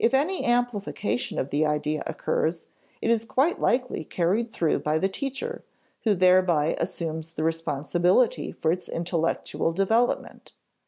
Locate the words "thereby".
6.15-6.75